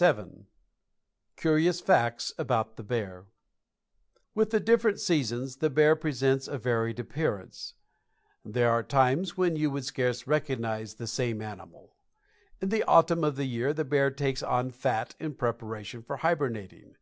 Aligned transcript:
VII. 0.00 0.48
CURIOUS 1.36 1.80
FACTS 1.80 2.32
ABOUT 2.36 2.74
THE 2.76 2.82
BEAR. 2.82 3.26
With 4.34 4.50
the 4.50 4.58
different 4.58 4.98
seasons 4.98 5.58
the 5.58 5.70
bear 5.70 5.94
presents 5.94 6.48
a 6.48 6.58
varied 6.58 6.98
appearance. 6.98 7.74
There 8.44 8.68
are 8.68 8.82
times 8.82 9.36
when 9.36 9.54
you 9.54 9.70
would 9.70 9.84
scarce 9.84 10.26
recognize 10.26 10.94
the 10.94 11.06
same 11.06 11.40
animal. 11.40 11.94
In 12.60 12.70
the 12.70 12.82
autumn 12.82 13.22
of 13.22 13.36
the 13.36 13.46
year 13.46 13.72
the 13.72 13.84
bear 13.84 14.10
takes 14.10 14.42
on 14.42 14.72
fat 14.72 15.14
in 15.20 15.36
preparation 15.36 16.02
for 16.02 16.16
hibernating. 16.16 16.96